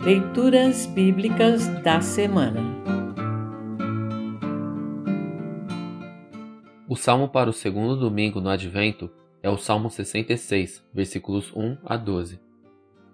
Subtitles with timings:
[0.00, 2.60] Leituras Bíblicas da Semana
[6.88, 9.10] O salmo para o segundo domingo no Advento
[9.42, 12.40] é o Salmo 66, versículos 1 a 12.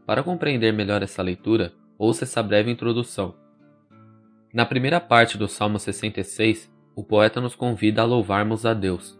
[0.07, 3.35] Para compreender melhor essa leitura, ouça essa breve introdução.
[4.53, 9.19] Na primeira parte do Salmo 66, o poeta nos convida a louvarmos a Deus.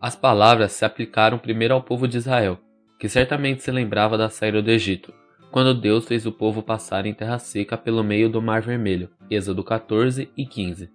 [0.00, 2.56] As palavras se aplicaram primeiro ao povo de Israel,
[3.00, 5.12] que certamente se lembrava da saída do Egito,
[5.54, 9.08] quando Deus fez o povo passar em terra seca pelo meio do Mar Vermelho.
[9.30, 10.90] Êxodo 14 e 15.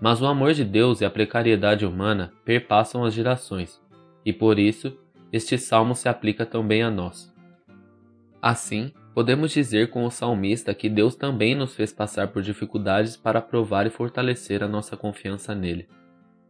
[0.00, 3.80] Mas o amor de Deus e a precariedade humana perpassam as gerações,
[4.24, 4.98] e por isso
[5.32, 7.32] este salmo se aplica também a nós.
[8.42, 13.40] Assim, podemos dizer com o salmista que Deus também nos fez passar por dificuldades para
[13.40, 15.88] provar e fortalecer a nossa confiança nele.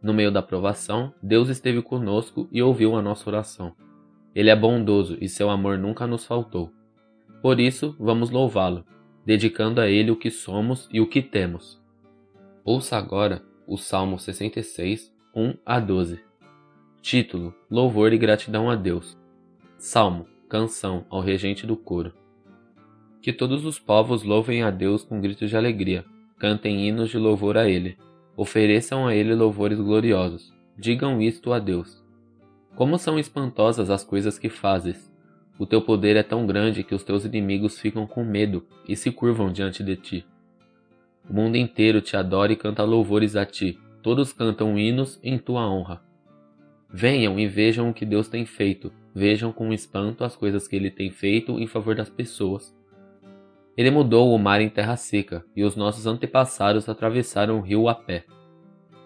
[0.02, 3.74] No meio da provação, Deus esteve conosco e ouviu a nossa oração.
[4.34, 6.72] Ele é bondoso e seu amor nunca nos faltou.
[7.41, 8.84] Por isso, vamos louvá-lo,
[9.25, 11.81] dedicando a ele o que somos e o que temos.
[12.64, 16.20] Ouça agora o Salmo 66, 1 a 12.
[17.00, 19.16] Título: Louvor e gratidão a Deus.
[19.77, 22.12] Salmo, canção ao regente do coro.
[23.22, 26.05] Que todos os povos louvem a Deus com gritos de alegria,
[26.39, 27.97] cantem hinos de louvor a Ele,
[28.36, 32.03] ofereçam a Ele louvores gloriosos, digam isto a Deus.
[32.75, 35.12] Como são espantosas as coisas que fazes!
[35.59, 39.11] O teu poder é tão grande que os teus inimigos ficam com medo e se
[39.11, 40.27] curvam diante de ti.
[41.28, 45.69] O mundo inteiro te adora e canta louvores a ti, todos cantam hinos em tua
[45.69, 46.00] honra.
[46.91, 50.91] Venham e vejam o que Deus tem feito, vejam com espanto as coisas que ele
[50.91, 52.75] tem feito em favor das pessoas.
[53.77, 57.95] Ele mudou o mar em terra seca, e os nossos antepassados atravessaram o rio a
[57.95, 58.25] pé.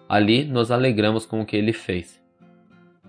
[0.07, 2.23] Ali nos alegramos com o que ele fez.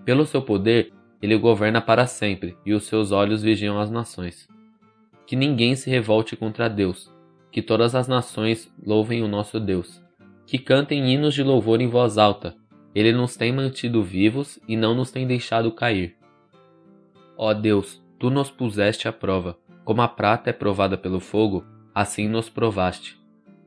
[0.03, 4.47] Pelo seu poder, ele governa para sempre, e os seus olhos vigiam as nações.
[5.25, 7.11] Que ninguém se revolte contra Deus,
[7.51, 10.01] que todas as nações louvem o nosso Deus.
[10.45, 12.55] Que cantem hinos de louvor em voz alta.
[12.93, 16.15] Ele nos tem mantido vivos e não nos tem deixado cair.
[17.37, 19.57] Ó Deus, tu nos puseste à prova.
[19.83, 23.19] Como a prata é provada pelo fogo, assim nos provaste.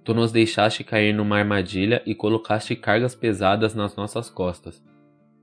[0.05, 4.83] Tu nos deixaste cair numa armadilha e colocaste cargas pesadas nas nossas costas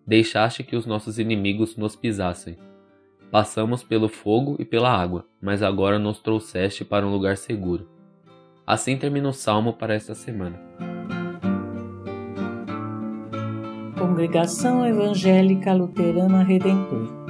[0.05, 2.57] deixaste que os nossos inimigos nos pisassem.
[3.31, 7.89] Passamos pelo fogo e pela água, mas agora nos trouxeste para um lugar seguro.
[8.65, 10.59] Assim termina o salmo para esta semana.
[13.97, 17.25] Congregação Evangélica Luterana Redentor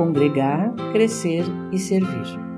[0.00, 2.49] Congregar, Crescer e Servir.